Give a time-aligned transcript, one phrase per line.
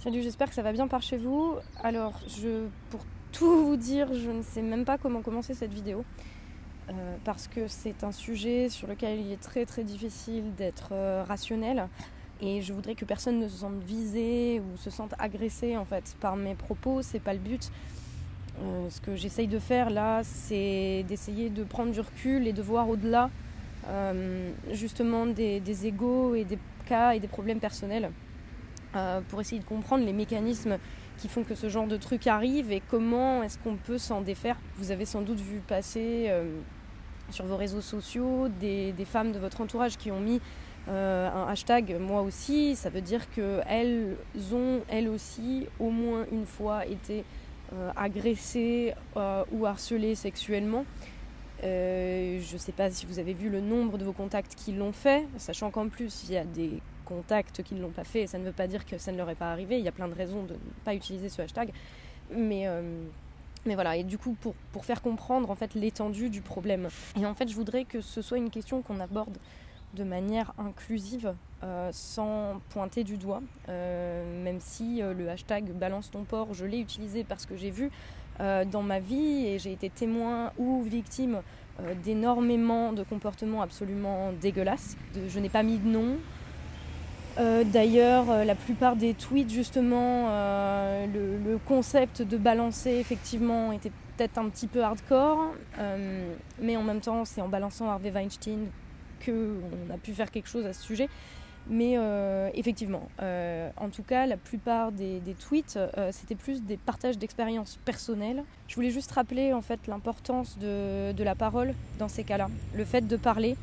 [0.00, 1.56] Salut, j'espère que ça va bien par chez vous.
[1.82, 3.00] Alors, je, pour
[3.32, 6.04] tout vous dire, je ne sais même pas comment commencer cette vidéo.
[6.88, 11.24] Euh, parce que c'est un sujet sur lequel il est très très difficile d'être euh,
[11.26, 11.88] rationnel.
[12.40, 16.16] Et je voudrais que personne ne se sente visé ou se sente agressé en fait
[16.20, 17.68] par mes propos, c'est pas le but.
[18.62, 22.62] Euh, ce que j'essaye de faire là, c'est d'essayer de prendre du recul et de
[22.62, 23.30] voir au-delà
[24.70, 28.10] justement des, des égaux et des cas et des problèmes personnels.
[28.96, 30.78] Euh, pour essayer de comprendre les mécanismes
[31.18, 34.56] qui font que ce genre de truc arrive et comment est-ce qu'on peut s'en défaire.
[34.76, 36.58] Vous avez sans doute vu passer euh,
[37.30, 40.40] sur vos réseaux sociaux des, femmes de votre entourage qui ont mis
[40.88, 42.76] euh, un hashtag moi aussi.
[42.76, 44.16] Ça veut dire qu'elles
[44.54, 47.24] ont elles aussi au moins une fois été
[47.96, 48.94] agressées
[49.52, 50.86] ou harcelées sexuellement.
[51.62, 54.92] je ne sais pas si vous avez vu le nombre de vos contacts qui l'ont
[54.92, 58.26] fait, sachant qu'en plus il y a des contacts qui ne l'ont pas fait.
[58.26, 59.78] ça ne veut pas dire que ça ne leur est pas arrivé.
[59.78, 61.72] Il y a plein de raisons de ne pas utiliser ce hashtag.
[62.30, 62.82] Mais, euh,
[63.64, 66.88] mais voilà, et du coup, pour, pour faire comprendre en fait l'étendue du problème.
[67.18, 69.38] Et en fait, je voudrais que ce soit une question qu'on aborde
[69.94, 76.24] de manière inclusive, euh, sans pointer du doigt, euh, même si le hashtag balance ton
[76.24, 77.90] port, je l'ai utilisé parce que j'ai vu
[78.38, 81.40] dans ma vie et j'ai été témoin ou victime
[82.04, 84.96] d'énormément de comportements absolument dégueulasses.
[85.26, 86.18] je n'ai pas mis de nom,
[87.38, 93.92] euh, d'ailleurs, euh, la plupart des tweets, justement, euh, le, concept de balancer, effectivement, était
[94.16, 95.52] peut-être un petit peu hardcore.
[96.60, 98.66] mais en même temps, c'est en balançant Harvey Weinstein
[99.24, 101.08] qu'on a pu faire quelque chose à ce sujet.
[101.70, 101.96] Mais
[102.54, 105.78] effectivement, en tout cas, la plupart des, tweets,
[106.10, 108.42] c'était plus des partages d'expériences personnelles.
[108.66, 112.84] Je voulais juste rappeler en fait l'importance de, de la parole dans ces cas-là, le
[112.84, 113.56] fait de parler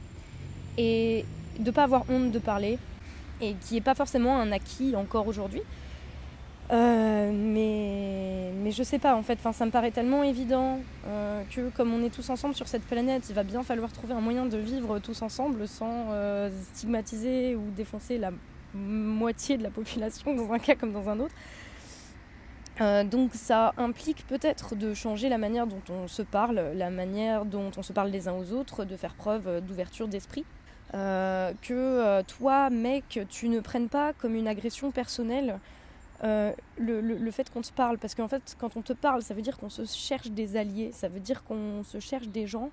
[0.77, 1.25] et
[1.59, 2.77] de ne pas avoir honte de parler,
[3.41, 5.61] et qui n'est pas forcément un acquis encore aujourd'hui.
[6.71, 11.43] Euh, mais, mais je sais pas en fait, enfin, ça me paraît tellement évident euh,
[11.51, 14.21] que comme on est tous ensemble sur cette planète, il va bien falloir trouver un
[14.21, 18.31] moyen de vivre tous ensemble sans euh, stigmatiser ou défoncer la
[18.73, 21.35] moitié de la population dans un cas comme dans un autre.
[23.09, 27.71] donc ça implique peut-être de changer la manière dont on se parle, la manière dont
[27.77, 30.45] on se parle les uns aux autres, de faire preuve d'ouverture d'esprit.
[30.93, 35.59] Euh, que euh, toi, mec, tu ne prennes pas comme une agression personnelle
[36.23, 37.97] euh, le, fait qu'on te parle.
[37.97, 40.91] Parce qu'en fait, quand on te parle, ça veut dire qu'on se cherche des alliés,
[40.93, 42.69] ça veut dire qu'on se cherche des gens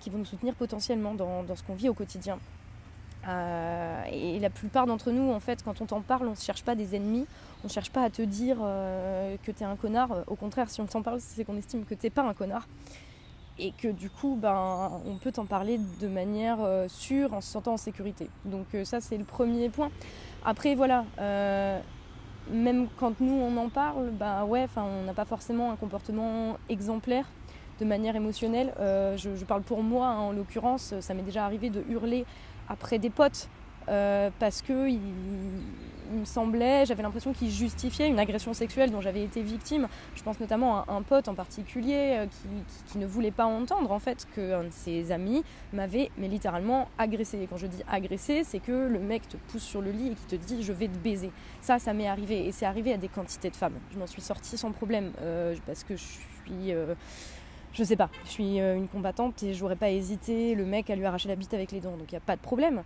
[0.00, 2.38] qui vont nous soutenir potentiellement dans, ce qu'on vit au quotidien.
[3.26, 6.74] et la plupart d'entre nous, en fait, quand on t'en parle, on ne cherche pas
[6.74, 7.26] des ennemis,
[7.64, 10.24] on ne cherche pas à te dire que tu es un connard.
[10.26, 12.66] Au contraire, si on t'en parle, c'est qu'on estime que tu n'es pas un connard
[13.58, 17.50] et que du coup ben, on peut en parler de manière euh, sûre en se
[17.50, 18.28] sentant en sécurité.
[18.44, 19.90] Donc euh, ça c'est le premier point.
[20.44, 21.80] Après voilà, euh,
[22.50, 27.26] même quand nous on en parle, bah ouais, on n'a pas forcément un comportement exemplaire
[27.80, 28.72] de manière émotionnelle.
[28.78, 32.24] Je, parle pour moi hein, en l'occurrence, ça m'est déjà arrivé de hurler
[32.68, 33.48] après des potes
[33.86, 34.88] parce que
[36.10, 39.88] me semblait, j'avais l'impression qu'il justifiait une agression sexuelle dont j'avais été victime.
[40.14, 42.26] Je pense notamment à un pote en particulier euh,
[42.86, 47.38] qui, ne voulait pas entendre en fait qu'un de ses amis m'avait mais littéralement agressé.
[47.40, 50.14] Et quand je dis agressé, c'est que le mec te pousse sur le lit et
[50.14, 51.30] qui te dit je vais te baiser.
[51.60, 53.74] Ça, ça m'est arrivé et c'est arrivé à des quantités de femmes.
[53.92, 56.72] Je m'en suis sortie sans problème euh, parce que je suis
[57.72, 61.04] je sais pas, je suis une combattante et j'aurais pas hésité le mec à lui
[61.04, 62.82] arracher la bite avec les dents, donc il n'y a pas de problème.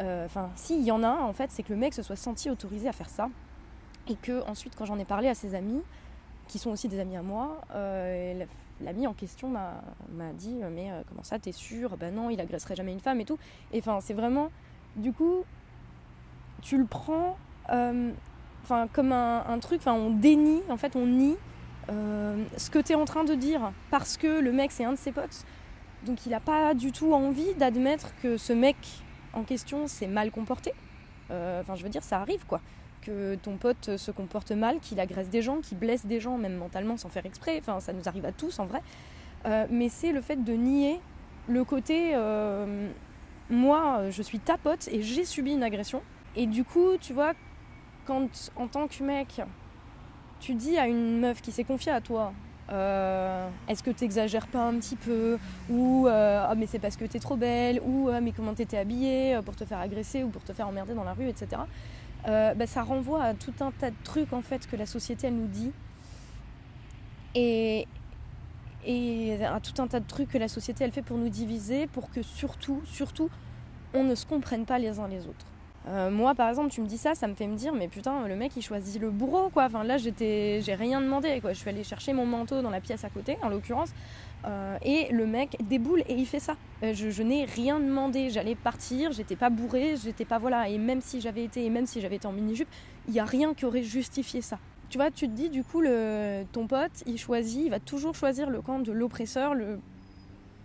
[0.00, 2.16] Euh, enfin, s'il y en a un, en fait, c'est que le mec se soit
[2.16, 3.28] senti autorisé à faire ça.
[4.08, 5.82] Et que ensuite, quand j'en ai parlé à ses amis,
[6.48, 8.44] qui sont aussi des amis à moi, euh,
[8.82, 11.96] l'ami en question m'a dit Mais euh, comment ça, t'es sûr?
[11.96, 13.38] Ben non, il agresserait jamais une femme et tout.
[13.72, 14.50] Et enfin, c'est vraiment.
[14.96, 15.44] Du coup,
[16.62, 17.36] tu le prends
[18.92, 21.36] comme un, truc, enfin, on dénie, en fait, on nie
[21.88, 25.12] ce que t'es en train de dire parce que le mec, c'est un de ses
[25.12, 25.44] potes.
[26.06, 29.03] Donc, il n'a pas du tout envie d'admettre que ce mec
[29.34, 30.72] en question s'est mal comporté.
[31.30, 32.60] Euh, enfin, je veux dire, ça arrive quoi.
[33.02, 36.54] Que ton pote se comporte mal, qu'il agresse des gens, qu'il blesse des gens, même
[36.54, 37.58] mentalement sans faire exprès.
[37.58, 38.82] Enfin, ça nous arrive à tous en vrai.
[39.46, 41.00] Euh, mais c'est le fait de nier
[41.46, 42.88] le côté euh,
[43.50, 46.02] moi, je suis ta pote et j'ai subi une agression.
[46.34, 47.34] Et du coup, tu vois,
[48.06, 49.42] quand en tant que mec,
[50.40, 52.32] tu dis à une meuf qui s'est confiée à toi,
[52.70, 55.38] euh, est-ce que tu exagères pas un petit peu
[55.68, 58.54] Ou euh, ah, mais c'est parce que tu es trop belle Ou ah, mais comment
[58.54, 61.62] t'étais habillée pour te faire agresser ou pour te faire emmerder dans la rue, etc.
[62.26, 65.30] Euh, bah, ça renvoie à tout un tas de trucs en fait que la société
[65.30, 65.72] nous dit
[67.34, 67.86] et,
[68.86, 71.86] et à tout un tas de trucs que la société elle fait pour nous diviser
[71.86, 73.28] pour que surtout, surtout,
[73.92, 75.46] on ne se comprenne pas les uns les autres.
[75.86, 78.26] Euh, moi, par exemple, tu me dis ça, ça me fait me dire, mais putain,
[78.26, 79.64] le mec, il choisit le bourreau, quoi.
[79.64, 81.52] Enfin, là, j'étais, j'ai rien demandé, quoi.
[81.52, 83.90] Je suis allée chercher mon manteau dans la pièce à côté, en l'occurrence,
[84.46, 86.56] euh, et le mec déboule et il fait ça.
[86.82, 88.30] Euh, je, n'ai rien demandé.
[88.30, 90.68] J'allais partir, j'étais pas bourrée, j'étais pas voilà.
[90.68, 92.68] Et même si j'avais été, et même si j'avais été en mini jupe,
[93.08, 94.58] il y a rien qui aurait justifié ça.
[94.90, 98.14] Tu vois, tu te dis du coup, le, ton pote, il choisit, il va toujours
[98.14, 99.54] choisir le camp de l'oppresseur,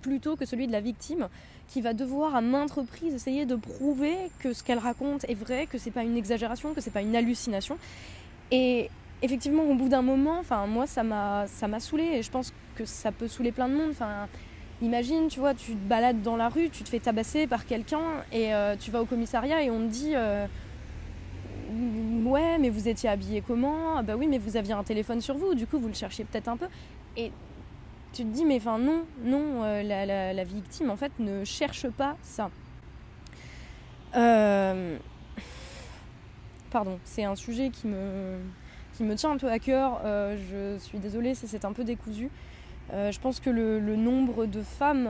[0.01, 1.27] plutôt que celui de la victime
[1.69, 5.67] qui va devoir à maintes reprises essayer de prouver que ce qu'elle raconte est vrai,
[5.67, 7.77] que c'est pas une exagération, que c'est pas une hallucination.
[8.51, 8.89] Et
[9.21, 12.85] effectivement, au bout d'un moment, enfin moi ça m'a ça saoulé et je pense que
[12.85, 13.93] ça peut saouler plein de monde.
[14.81, 18.23] Imagine, tu vois, tu te balades dans la rue, tu te fais tabasser par quelqu'un
[18.31, 20.47] et euh, tu vas au commissariat et on te dit euh,
[22.23, 23.97] ouais, mais vous étiez habillé comment?
[23.97, 26.23] Ah Bah oui, mais vous aviez un téléphone sur vous, du coup vous le cherchiez
[26.23, 26.67] peut-être un peu.
[28.13, 29.83] Tu te dis, mais enfin non, non, euh,
[30.33, 32.49] la, victime en fait ne cherche pas ça.
[34.15, 34.97] Euh,
[36.71, 38.39] pardon, c'est un sujet qui me,
[38.93, 40.01] qui me tient un peu à cœur.
[40.03, 42.29] Euh, je suis désolée c'est un peu décousu.
[42.91, 45.07] je pense que le, nombre de femmes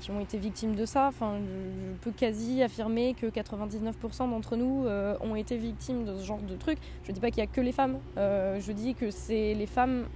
[0.00, 4.86] qui, ont été victimes de ça, je, peux quasi affirmer que 99% d'entre nous
[5.20, 6.78] ont été victimes de ce genre de truc.
[7.04, 9.66] Je ne dis pas qu'il n'y a que les femmes, je dis que c'est les
[9.66, 10.06] femmes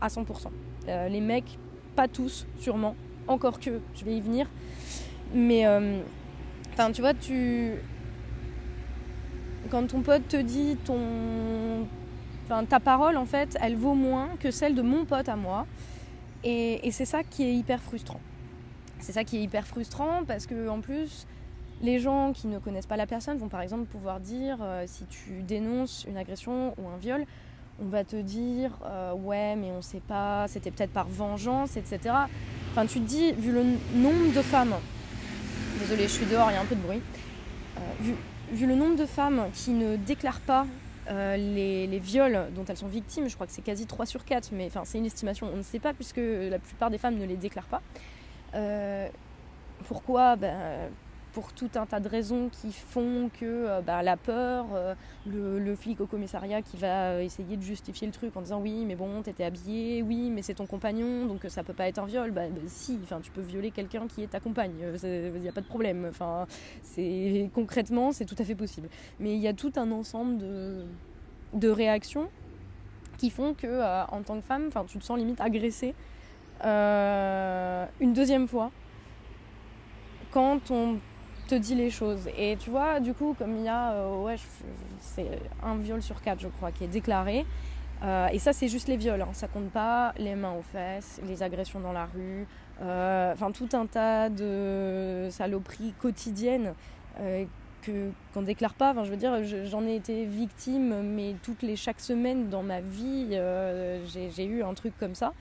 [0.00, 0.50] à 100%.
[0.88, 1.58] Euh, les mecs,
[1.96, 2.94] pas tous, sûrement.
[3.26, 4.48] Encore que, je vais y venir.
[5.32, 6.00] Mais, euh,
[6.72, 7.72] enfin, tu vois, tu.
[9.70, 11.86] Quand ton pote te dit ton.
[12.44, 15.66] Enfin, ta parole, en fait, elle vaut moins que celle de mon pote à moi.
[16.44, 18.20] Et, c'est ça qui est hyper frustrant.
[18.98, 21.26] C'est ça qui est hyper frustrant parce que, en plus,
[21.80, 25.04] les gens qui ne connaissent pas la personne vont par exemple pouvoir dire euh, si
[25.06, 27.24] tu dénonces une agression ou un viol,
[27.82, 31.98] on va te dire euh, ouais mais on sait pas, c'était peut-être par vengeance, etc.
[32.70, 34.74] Enfin tu te dis, vu le nombre de femmes,
[35.80, 37.02] désolée je suis dehors, il y a un peu de bruit,
[37.78, 38.12] euh,
[38.52, 40.66] vu, le nombre de femmes qui ne déclarent pas
[41.10, 44.24] euh, les, les, viols dont elles sont victimes, je crois que c'est quasi 3 sur
[44.24, 47.16] 4, mais enfin c'est une estimation, on ne sait pas puisque la plupart des femmes
[47.16, 47.82] ne les déclarent pas.
[49.86, 50.88] pourquoi ben,
[51.34, 54.94] pour tout un tas de raisons qui font que euh, bah, la peur, euh,
[55.26, 58.94] le, flic au commissariat qui va essayer de justifier le truc en disant oui mais
[58.94, 62.30] bon t'étais habillé, oui mais c'est ton compagnon donc ça peut pas être un viol,
[62.30, 65.48] bah, bah si, enfin tu peux violer quelqu'un qui est ta compagne, il euh, n'y
[65.48, 66.46] a pas de problème, enfin
[66.82, 68.88] c'est concrètement c'est tout à fait possible.
[69.18, 70.84] Mais il y a tout un ensemble de,
[71.52, 72.28] de réactions
[73.18, 75.94] qui font que en tant que femme, tu te sens limite agressée
[76.62, 78.70] une deuxième fois
[80.30, 80.98] quand on
[81.46, 82.28] te dit les choses.
[82.36, 84.36] Et tu vois, du coup, comme il y a, euh, ouais,
[85.00, 85.26] c'est
[85.62, 87.44] un viol sur quatre, je crois, qui est déclaré.
[88.02, 89.28] Euh, et ça, c'est juste les viols, hein.
[89.32, 92.46] ça compte pas les mains aux fesses, les agressions dans la rue,
[92.82, 96.74] euh, enfin tout un tas de saloperies quotidiennes
[98.34, 98.90] qu'on déclare pas.
[98.90, 99.32] Enfin, je veux dire,
[99.64, 103.38] j'en ai été victime, mais toutes les chaque semaine dans ma vie,
[104.06, 105.32] j'ai eu un truc comme ça.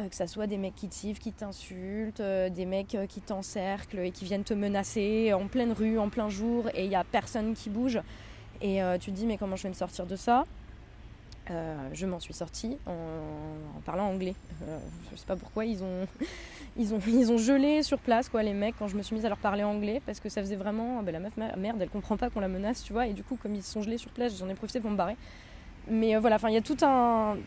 [0.00, 3.06] Euh, que ça soit des mecs qui te sifflent, qui t'insultent, euh, des mecs euh,
[3.06, 6.88] qui t'encerclent et qui viennent te menacer en pleine rue, en plein jour, et il
[6.88, 8.00] n'y a personne qui bouge.
[8.62, 10.44] Et tu te dis, mais comment je vais me sortir de ça?
[11.48, 14.34] Je m'en suis sortie en, parlant anglais.
[15.10, 16.06] je sais pas pourquoi ils ont,
[16.76, 19.24] ils ont, ils ont gelé sur place quoi les mecs quand je me suis mise
[19.24, 22.18] à leur parler anglais parce que ça faisait vraiment, ben, la meuf merde, elle comprend
[22.18, 23.06] pas qu'on la menace, tu vois.
[23.06, 25.16] Et du coup comme ils sont gelés sur place, j'en ai profité pour me barrer.
[25.88, 27.38] Mais voilà, enfin il y a tout un,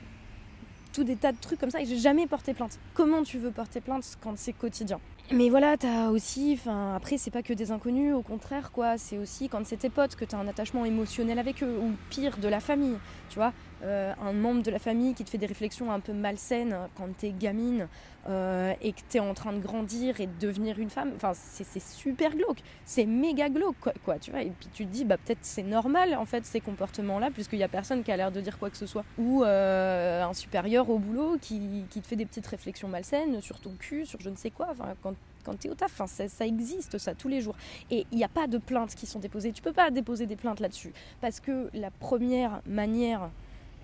[0.94, 2.80] tout des tas de trucs comme ça et j'ai jamais porté plainte.
[2.94, 5.00] Comment tu veux porter plainte quand c'est quotidien?
[5.32, 9.18] Mais voilà, t'as aussi, enfin après c'est pas que des inconnus, au contraire quoi, c'est
[9.18, 12.48] aussi quand c'est tes potes que t'as un attachement émotionnel avec eux, ou pire de
[12.48, 12.98] la famille,
[13.30, 13.54] tu vois,
[13.84, 17.10] euh, un membre de la famille qui te fait des réflexions un peu malsaines quand
[17.18, 17.88] t'es gamine
[18.30, 21.82] euh, et que t'es en train de grandir et de devenir une femme, enfin c'est
[21.82, 25.40] super glauque, c'est méga glauque quoi, tu vois, et puis tu te dis bah peut-être
[25.42, 28.60] c'est normal en fait ces comportements-là puisqu'il y a personne qui a l'air de dire
[28.60, 32.26] quoi que ce soit, ou euh, un supérieur au boulot qui, qui, te fait des
[32.26, 35.70] petites réflexions malsaines sur ton cul, sur je ne sais quoi, quand quand tu es
[35.70, 36.00] au taf.
[36.00, 37.56] Enfin, ça, existe, ça, tous les jours.
[37.92, 39.52] Et il n'y a pas de plaintes qui sont déposées.
[39.52, 40.94] Tu peux pas déposer des plaintes là-dessus.
[41.22, 43.30] Parce que la première manière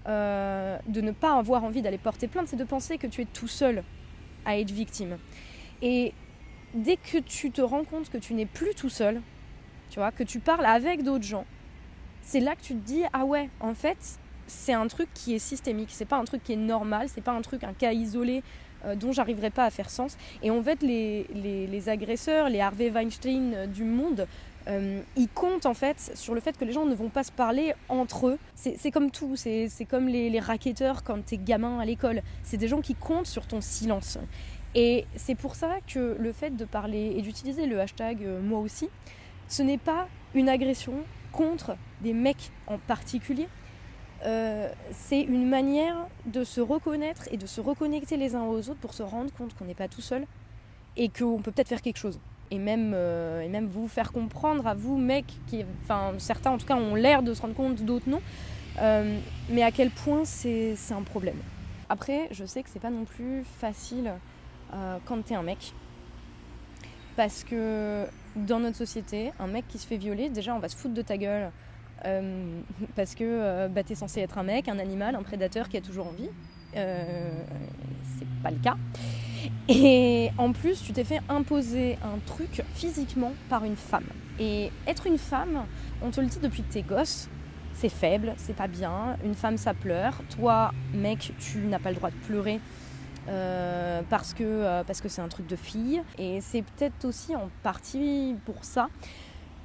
[0.07, 3.25] euh, de ne pas avoir envie d'aller porter plainte, c'est de penser que tu es
[3.25, 3.83] tout seul
[4.45, 5.17] à être victime.
[5.81, 6.13] Et
[6.73, 9.21] dès que tu te rends compte que tu n'es plus tout seul,
[9.89, 11.45] tu vois, que tu parles avec d'autres gens,
[12.21, 14.18] c'est là que tu te dis ah ouais, en fait,
[14.49, 17.31] c'est un truc qui est systémique, c'est pas un truc qui est normal, c'est pas
[17.31, 18.43] un truc, un cas isolé
[18.85, 20.17] euh, dont j'arriverai pas à faire sens.
[20.41, 24.25] Et en fait, les, les, agresseurs, les Harvey Weinstein euh, du monde,
[24.67, 27.31] euh, ils comptent en fait sur le fait que les gens ne vont pas se
[27.31, 28.37] parler entre eux.
[28.55, 32.21] C'est comme tout, c'est comme les, les racketteurs quand t'es gamin à l'école.
[32.43, 34.17] C'est des gens qui comptent sur ton silence.
[34.75, 38.89] Et c'est pour ça que le fait de parler et d'utiliser le hashtag moi aussi,
[39.47, 40.93] ce n'est pas une agression
[41.31, 43.47] contre des mecs en particulier.
[44.25, 45.95] Euh, c'est une manière
[46.25, 49.55] de se reconnaître et de se reconnecter les uns aux autres pour se rendre compte
[49.55, 50.25] qu'on n'est pas tout seul
[50.97, 52.19] et qu'on peut peut-être faire quelque chose.
[52.51, 56.75] Et même, euh, vous faire comprendre à vous, mecs, qui, enfin certains en tout cas
[56.75, 58.21] ont l'air de se rendre compte, d'autres non,
[58.79, 61.37] euh, mais à quel point c'est un problème.
[61.89, 64.13] Après, je sais que c'est pas non plus facile
[65.05, 65.73] quand t'es un mec.
[67.15, 70.75] Parce que dans notre société, un mec qui se fait violer, déjà on va se
[70.75, 71.51] foutre de ta gueule
[72.05, 72.61] euh,
[72.95, 75.77] parce que euh, bah, tu es censé être un mec, un animal, un prédateur qui
[75.77, 76.29] a toujours envie.
[76.75, 77.43] Euh,
[78.17, 78.75] c'est pas le cas.
[79.67, 84.07] Et en plus, tu t'es fait imposer un truc physiquement par une femme.
[84.39, 85.65] Et être une femme,
[86.01, 87.29] on te le dit depuis que t'es gosse,
[87.73, 89.17] c'est faible, c'est pas bien.
[89.23, 90.21] Une femme, ça pleure.
[90.35, 92.59] Toi, mec, tu n'as pas le droit de pleurer.
[94.09, 98.35] parce que parce que c'est un truc de fille et c'est peut-être aussi en partie
[98.45, 98.89] pour ça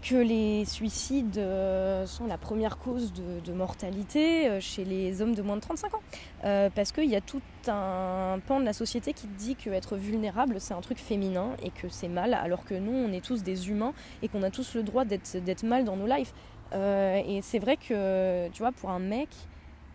[0.04, 5.40] que les suicides euh, sont la première cause de, mortalité euh, chez les hommes de
[5.40, 6.02] moins de 35 ans.
[6.44, 10.56] Euh, parce qu'il y a tout un pan de la société qui dit qu'être vulnérable,
[10.58, 13.70] c'est un truc féminin et que c'est mal, alors que nous, on est tous des
[13.70, 16.32] humains et qu'on a tous le droit d'être mal dans nos lives.
[16.75, 19.28] et c'est vrai que, tu vois, pour un mec,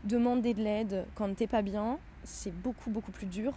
[0.05, 3.53] demander de l'aide quand t'es pas bien, c'est beaucoup, beaucoup plus dur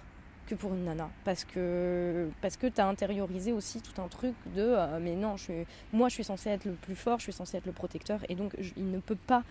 [0.55, 1.11] pour une nana.
[1.25, 5.37] Parce que parce que tu as intériorisé aussi tout un truc de euh, mais non
[5.37, 7.73] je suis, moi je suis censée être le plus fort je suis censée être le
[7.73, 9.43] protecteur et donc il ne peut pas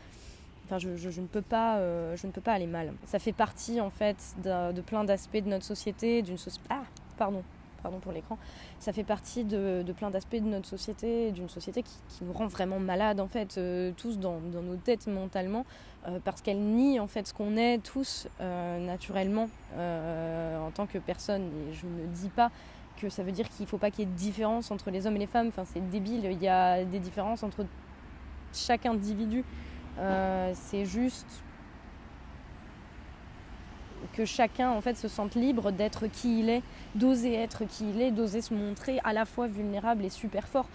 [0.66, 2.94] enfin je, ne peux pas euh, je ne peux pas aller mal.
[3.06, 6.84] Ça fait partie en fait de plein d'aspects de notre société d'une société ah
[7.18, 7.44] pardon
[7.82, 8.38] pardon pour l'écran,
[8.80, 12.80] ça fait partie de, plein d'aspects de notre société, d'une société qui, nous rend vraiment
[12.80, 15.66] malades en fait, euh, tous dans, nos têtes mentalement,
[16.08, 20.98] euh, parce qu'elle nie en fait ce qu'on est tous euh, naturellement en tant que
[20.98, 21.44] personne.
[21.44, 22.52] Et je ne dis pas
[22.98, 25.08] que ça veut dire qu'il ne faut pas qu'il y ait de différence entre les
[25.08, 25.48] hommes et les femmes.
[25.48, 26.26] Enfin, c'est débile.
[26.26, 27.66] Il y a des différences entre
[28.54, 29.44] chaque individu.
[30.54, 31.44] c'est juste
[34.14, 36.62] que chacun en fait se sente libre d'être qui il est,
[36.96, 40.68] d'oser être qui il est, d'oser se montrer à la fois vulnérable et super fort.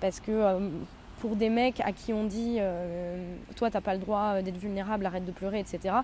[0.00, 0.68] Parce que euh,
[1.20, 5.06] pour des mecs à qui on dit euh, toi t'as pas le droit d'être vulnérable,
[5.06, 5.96] arrête de pleurer, etc.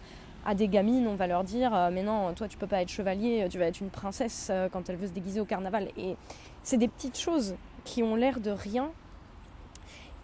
[0.47, 2.89] À des gamines, on va leur dire euh, mais non, toi tu peux pas être
[2.89, 5.89] chevalier, tu vas être une princesse quand elle veut se déguiser au carnaval.
[5.97, 6.17] Et
[6.63, 8.91] c'est des petites choses qui ont l'air de rien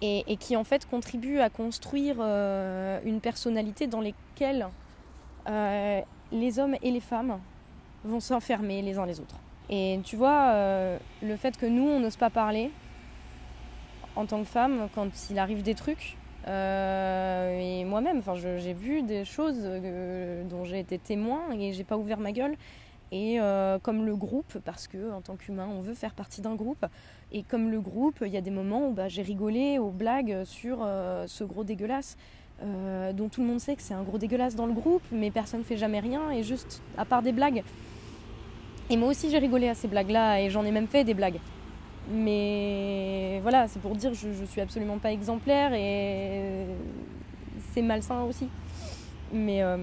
[0.03, 4.67] et, qui en fait contribuent à construire une personnalité dans lesquelles
[6.33, 7.39] les hommes et les femmes
[8.05, 9.37] vont s'enfermer les uns les autres.
[9.69, 12.71] Et tu vois, euh, le fait que nous, on n'ose pas parler
[14.15, 16.17] en tant que femme quand il arrive des trucs,
[16.47, 21.97] euh, et moi-même, j'ai vu des choses euh, dont j'ai été témoin et j'ai pas
[21.97, 22.57] ouvert ma gueule.
[23.13, 23.39] Et
[23.85, 26.85] comme le groupe, parce que en tant qu'humain, on veut faire partie d'un groupe.
[27.31, 30.43] Et comme le groupe, il y a des moments où bah, j'ai rigolé aux blagues
[30.43, 32.17] sur ce gros dégueulasse.
[32.63, 35.31] Euh, dont tout le monde sait que c'est un gros dégueulasse dans le groupe, mais
[35.31, 37.63] personne ne fait jamais rien, et juste à part des blagues.
[38.89, 41.39] Et moi aussi j'ai rigolé à ces blagues-là, et j'en ai même fait des blagues.
[42.11, 46.65] Mais voilà, c'est pour dire je, je suis absolument pas exemplaire, et
[47.73, 48.49] c'est malsain aussi.
[49.33, 49.77] Mais, euh,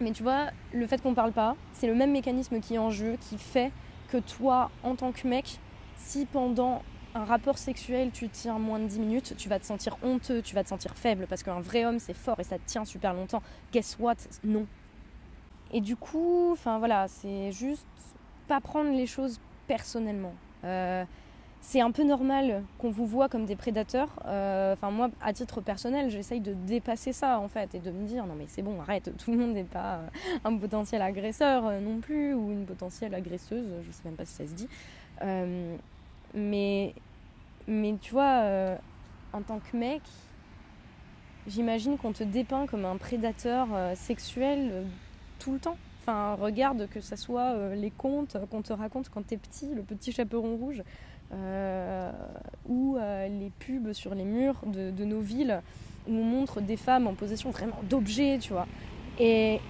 [0.00, 2.90] mais tu vois, le fait qu'on parle pas, c'est le même mécanisme qui est en
[2.90, 3.70] jeu, qui fait
[4.08, 5.58] que toi, en tant que mec,
[5.96, 6.82] si pendant
[7.14, 10.54] un rapport sexuel, tu tiens moins de 10 minutes, tu vas te sentir honteux, tu
[10.54, 13.42] vas te sentir faible, parce qu'un vrai homme, c'est fort et ça tient super longtemps.
[13.72, 14.16] Guess what?
[14.44, 14.66] Non.
[15.72, 17.86] Et du coup, enfin voilà, c'est juste
[18.48, 20.34] pas prendre les choses personnellement.
[20.64, 21.04] Euh,
[21.60, 24.18] c'est un peu normal qu'on vous voit comme des prédateurs.
[24.26, 28.06] Euh, enfin, moi, à titre personnel, j'essaye de dépasser ça, en fait, et de me
[28.06, 30.00] dire non, mais c'est bon, arrête, tout le monde n'est pas
[30.44, 34.34] un potentiel agresseur euh, non plus, ou une potentielle agresseuse, je sais même pas si
[34.34, 34.68] ça se dit.
[36.34, 36.94] Mais,
[37.66, 38.76] mais tu vois, euh,
[39.32, 40.02] en tant que mec,
[41.46, 44.84] j'imagine qu'on te dépeint comme un prédateur euh, sexuel euh,
[45.38, 45.76] tout le temps.
[46.00, 50.10] Enfin, regarde que ce soit les contes qu'on te raconte quand t'es petit, le petit
[50.10, 50.82] chaperon rouge,
[52.68, 55.62] ou les pubs sur les murs de, de, nos villes
[56.08, 58.66] où on montre des femmes en possession vraiment d'objets, tu vois.
[59.20, 59.60] Et,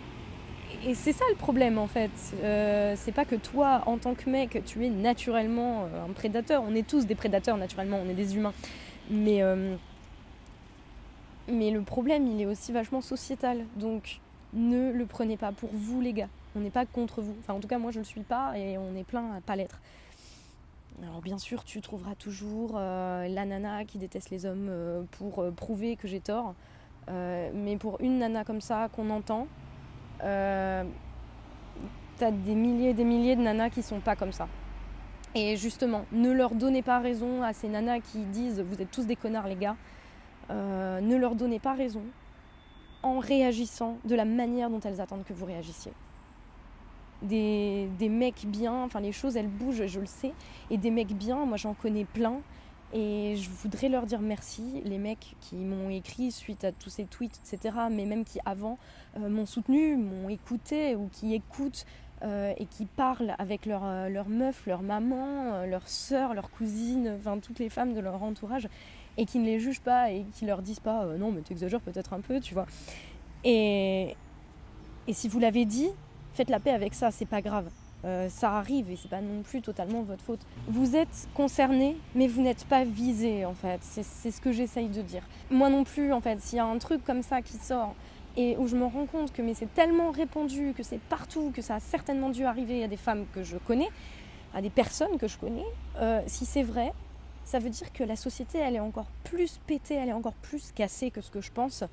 [0.85, 2.11] et c'est ça le problème en fait.
[2.43, 6.62] Euh, c'est pas que toi, en tant que mec, tu es naturellement euh, un prédateur.
[6.67, 8.55] On est tous des prédateurs naturellement, on est des humains.
[9.11, 9.76] Mais, euh,
[11.49, 13.64] mais le problème, il est aussi vachement sociétal.
[13.76, 14.21] Donc
[14.55, 16.29] ne le prenez pas pour vous, les gars.
[16.57, 17.35] On n'est pas contre vous.
[17.41, 19.41] Enfin, en tout cas, moi, je ne le suis pas et on est plein à
[19.41, 19.81] pas l'être.
[21.02, 24.71] Alors bien sûr, tu trouveras toujours la nana qui déteste les hommes
[25.12, 26.55] pour prouver que j'ai tort.
[27.09, 29.49] mais pour une nana comme ça qu'on entend,
[30.23, 30.85] euh,
[32.19, 34.49] t'as des milliers et des milliers de nanas qui sont pas comme ça.
[35.35, 39.07] Et justement, ne leur donnez pas raison à ces nanas qui disent vous êtes tous
[39.07, 39.76] des connards les gars.
[40.50, 42.02] Euh, ne leur donnez pas raison
[43.02, 45.93] en réagissant de la manière dont elles attendent que vous réagissiez.
[47.23, 50.33] Des, des mecs bien, enfin les choses elles bougent, je le sais,
[50.71, 52.41] et des mecs bien, moi j'en connais plein,
[52.93, 57.05] et je voudrais leur dire merci, les mecs qui m'ont écrit suite à tous ces
[57.05, 58.79] tweets, etc., mais même qui avant
[59.17, 61.87] euh, m'ont soutenu, m'ont écouté ou qui écoutent
[62.23, 67.15] euh, et qui parlent avec leur, euh, leur meuf, leur maman, leur soeur, leur cousine,
[67.19, 68.69] enfin toutes les femmes de leur entourage,
[69.17, 71.81] et qui ne les jugent pas et qui leur disent pas non, mais tu exagères
[71.81, 72.67] peut-être un peu, tu vois.
[73.43, 74.17] Et,
[75.07, 75.89] et si vous l'avez dit,
[76.35, 77.71] faites la paix avec ça, c'est pas grave.
[78.04, 80.40] Euh, ça arrive et c'est pas non plus totalement votre faute.
[80.66, 83.78] Vous êtes concerné, mais vous n'êtes pas visé en fait.
[83.82, 85.23] C'est ce que j'essaye de dire.
[85.50, 86.40] Moi non plus en fait.
[86.40, 87.94] S'il y a un truc comme ça qui sort
[88.37, 91.62] et où je me rends compte que mais c'est tellement répandu, que c'est partout, que
[91.62, 93.88] ça a certainement dû arriver à des femmes que je connais,
[94.54, 95.66] à des personnes que je connais,
[95.99, 96.92] euh, si c'est vrai,
[97.44, 100.73] ça veut dire que la société elle est encore plus pétée, elle est encore plus
[100.73, 101.85] cassée que ce que je pense.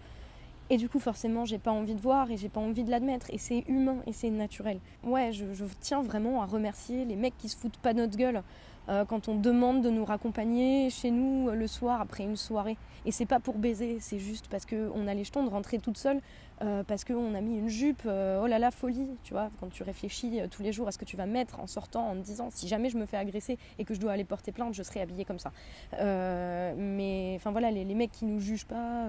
[0.71, 3.27] Et du coup, forcément, j'ai pas envie de voir et j'ai pas envie de l'admettre.
[3.31, 4.79] Et c'est humain et c'est naturel.
[5.03, 5.45] Ouais, je,
[5.79, 8.43] tiens vraiment à remercier les mecs qui se foutent pas notre gueule
[8.87, 12.77] euh, quand on demande de nous raccompagner chez nous euh, le soir après une soirée.
[13.05, 15.97] Et c'est pas pour baiser, c'est juste parce qu'on a les jetons de rentrer toute
[15.97, 16.21] seule,
[16.61, 19.83] euh, parce qu'on a mis une jupe, oh là là, folie, tu vois, quand tu
[19.83, 22.49] réfléchis tous les jours à ce que tu vas mettre en sortant, en te disant
[22.51, 25.01] si jamais je me fais agresser et que je dois aller porter plainte, je serai
[25.01, 25.51] habillée comme ça.
[25.97, 29.07] mais enfin voilà, les, les, mecs qui nous jugent pas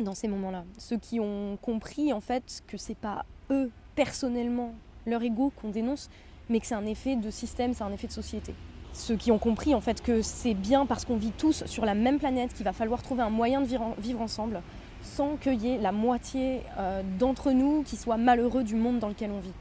[0.00, 0.64] dans ces moments-là.
[0.78, 4.74] Ceux qui ont compris en fait que c'est pas eux personnellement
[5.06, 6.10] leur ego qu'on dénonce,
[6.48, 8.54] mais que c'est un effet de système, c'est un effet de société.
[8.92, 11.94] Ceux qui ont compris en fait que c'est bien parce qu'on vit tous sur la
[11.94, 13.68] même planète qu'il va falloir trouver un moyen de
[14.00, 14.62] vivre ensemble
[15.02, 19.08] sans qu'il y ait la moitié euh, d'entre nous qui soient malheureux du monde dans
[19.08, 19.52] lequel on vit.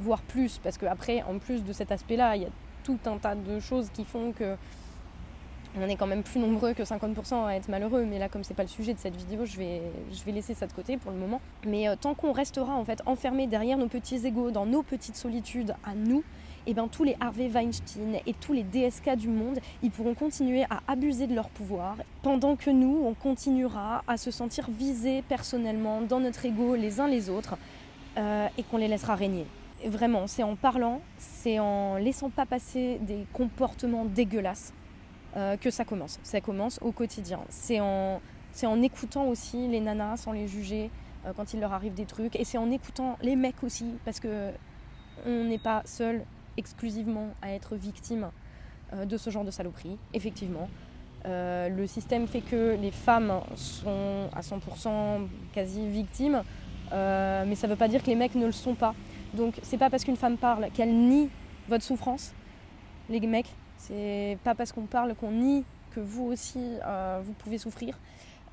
[0.00, 2.50] Voire plus, parce qu'après, en plus de cet aspect-là, il y a
[2.84, 4.56] tout un tas de choses qui font que
[5.78, 8.54] on est quand même plus nombreux que 50% à être malheureux, mais là comme c'est
[8.54, 9.82] pas le sujet de cette vidéo, je vais,
[10.12, 11.40] je vais laisser ça de côté pour le moment.
[11.66, 15.16] Mais euh, tant qu'on restera en fait enfermé derrière nos petits égaux, dans nos petites
[15.16, 16.22] solitudes à nous,
[16.68, 20.14] et eh ben tous les Harvey Weinstein et tous les DSK du monde, ils pourront
[20.14, 25.22] continuer à abuser de leur pouvoir, pendant que nous, on continuera à se sentir visés
[25.28, 27.56] personnellement dans notre ego les uns les autres,
[28.18, 29.46] euh, et qu'on les laissera régner.
[29.84, 34.72] vraiment, c'est en parlant, c'est en laissant pas passer des comportements dégueulasses
[35.36, 36.18] euh, que ça commence.
[36.22, 37.40] Ça commence au quotidien.
[37.48, 38.20] C'est en,
[38.64, 40.90] en écoutant aussi les nanas sans les juger
[41.26, 42.36] euh, quand il leur arrive des trucs.
[42.36, 44.50] Et c'est en écoutant les mecs aussi, parce que
[45.26, 46.24] on n'est pas seul
[46.56, 48.30] exclusivement à être victime
[48.92, 50.68] euh, de ce genre de saloperie, effectivement.
[51.24, 56.42] le système fait que les femmes sont à 100% quasi victimes,
[56.92, 58.94] mais ça ne veut pas dire que les mecs ne le sont pas.
[59.34, 61.28] Donc c'est pas parce qu'une femme parle qu'elle nie
[61.68, 62.32] votre souffrance.
[63.08, 67.58] Les mecs, c'est pas parce qu'on parle qu'on nie que vous aussi euh, vous pouvez
[67.58, 67.98] souffrir.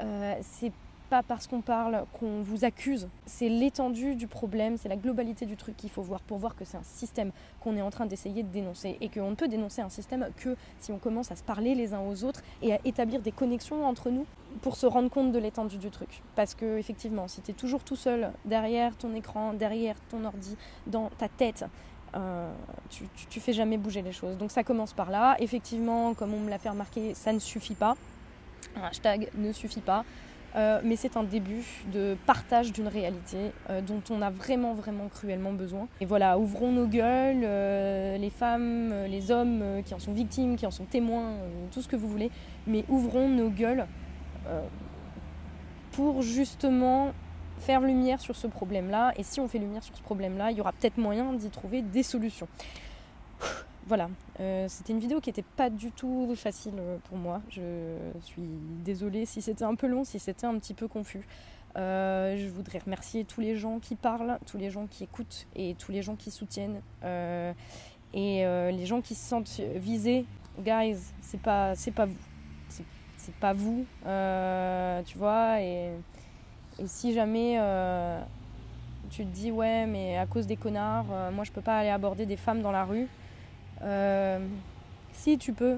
[0.02, 0.72] Euh, c'est
[1.10, 3.08] pas parce qu'on parle qu'on vous accuse.
[3.26, 6.66] C'est l'étendue du problème, c'est la globalité du truc qu'il faut voir pour voir que
[6.66, 9.82] c'est un système qu'on est en train d'essayer de dénoncer et qu'on ne peut dénoncer
[9.82, 12.80] un système que si on commence à se parler les uns aux autres et à
[12.86, 14.26] établir des connexions entre nous
[14.62, 16.24] pour se rendre compte de l'étendue du truc.
[16.36, 20.58] Parce que effectivement, si tu es toujours tout seul derrière ton écran, derrière ton ordi,
[20.88, 21.66] dans ta tête,
[22.16, 22.52] euh,
[23.30, 24.38] tu, fais jamais bouger les choses.
[24.38, 25.36] Donc ça commence par là.
[25.40, 27.96] Effectivement, comme on me l'a fait remarquer, ça ne suffit pas.
[28.76, 30.06] Un hashtag ne suffit pas.
[30.56, 35.08] Euh, mais c'est un début de partage d'une réalité euh, dont on a vraiment, vraiment
[35.08, 35.88] cruellement besoin.
[36.00, 37.42] Et voilà, ouvrons nos gueules,
[38.20, 41.38] les femmes, les hommes qui en sont victimes, qui en sont témoins,
[41.72, 42.30] tout ce que vous voulez,
[42.68, 43.88] mais ouvrons nos gueules
[45.92, 47.14] pour justement
[47.60, 49.14] faire lumière sur ce problème-là.
[49.18, 51.82] Et si on fait lumière sur ce problème-là, il y aura peut-être moyen d'y trouver
[51.82, 52.48] des solutions.
[53.86, 57.42] Voilà, euh, c'était une vidéo qui n'était pas du tout facile euh, pour moi.
[57.50, 58.48] Je suis
[58.86, 61.28] désolée si c'était un peu long, si c'était un petit peu confus.
[61.76, 65.76] Euh, je voudrais remercier tous les gens qui parlent, tous les gens qui écoutent et
[65.76, 66.82] tous les gens qui soutiennent.
[68.14, 70.26] et les gens qui se sentent visés,
[70.60, 72.16] guys, c'est pas, c'est pas vous.
[73.18, 73.86] C'est pas vous,
[75.06, 75.62] tu vois.
[75.62, 75.92] Et
[76.80, 78.20] et si jamais euh,
[79.10, 81.90] tu te dis ouais mais à cause des connards, euh, moi je peux pas aller
[81.90, 83.08] aborder des femmes dans la rue,
[83.84, 84.40] euh,
[85.12, 85.78] si tu peux,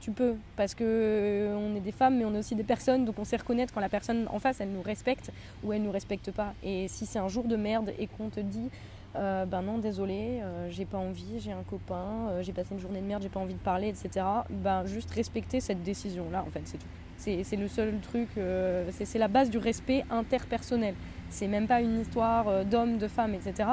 [0.00, 3.18] tu peux, parce que on est des femmes mais on est aussi des personnes, donc
[3.18, 5.32] on sait reconnaître quand la personne en face elle nous respecte
[5.64, 6.52] ou elle nous respecte pas.
[6.62, 8.70] Et si c'est un jour de merde et qu'on te dit
[9.14, 13.22] ben non désolé, j'ai pas envie, j'ai un copain, j'ai passé une journée de merde,
[13.22, 14.24] j'ai pas envie de parler, etc.
[14.48, 16.86] Ben juste respecter cette décision là en fait c'est tout.
[17.18, 20.94] C'est le seul truc, euh, c'est la base du respect interpersonnel.
[21.30, 23.70] C'est même pas une histoire euh, d'homme, de femme, etc.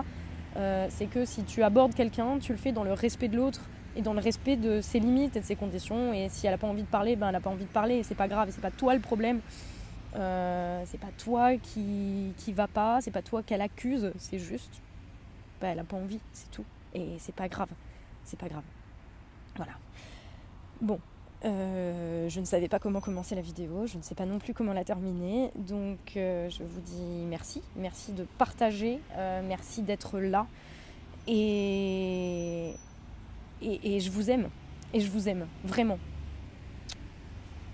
[0.58, 3.62] Euh, c'est que si tu abordes quelqu'un, tu le fais dans le respect de l'autre
[3.96, 6.12] et dans le respect de ses limites et de ses conditions.
[6.12, 7.98] Et si elle n'a pas envie de parler, ben elle n'a pas envie de parler.
[7.98, 9.40] Et c'est pas grave, c'est pas toi le problème.
[10.14, 14.82] C'est pas toi qui, qui va pas, c'est pas toi qu'elle accuse, c'est juste.
[15.62, 16.66] Ben, elle n'a pas envie, c'est tout.
[16.94, 17.70] Et c'est pas grave.
[18.24, 18.64] C'est pas grave.
[19.58, 19.74] Voilà.
[20.82, 21.00] Bon,
[21.44, 24.54] euh, je ne savais pas comment commencer la vidéo, je ne sais pas non plus
[24.54, 25.52] comment la terminer.
[25.56, 29.00] Donc euh, je vous dis merci, merci de partager,
[29.44, 30.48] merci d'être là.
[31.28, 32.74] Et,
[33.62, 34.50] et, je vous aime.
[34.94, 35.98] Et je vous aime, vraiment.